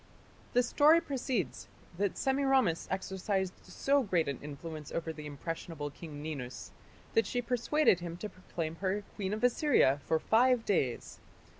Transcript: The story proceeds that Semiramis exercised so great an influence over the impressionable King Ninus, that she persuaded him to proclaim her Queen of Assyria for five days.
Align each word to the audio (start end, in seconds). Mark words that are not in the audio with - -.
The 0.53 0.63
story 0.63 0.99
proceeds 0.99 1.67
that 1.99 2.17
Semiramis 2.17 2.87
exercised 2.89 3.53
so 3.63 4.01
great 4.01 4.27
an 4.27 4.39
influence 4.41 4.91
over 4.91 5.13
the 5.13 5.27
impressionable 5.27 5.91
King 5.91 6.23
Ninus, 6.23 6.71
that 7.13 7.27
she 7.27 7.39
persuaded 7.39 7.99
him 7.99 8.17
to 8.17 8.27
proclaim 8.27 8.77
her 8.77 9.03
Queen 9.13 9.31
of 9.31 9.43
Assyria 9.43 10.01
for 10.03 10.17
five 10.17 10.65
days. 10.65 11.19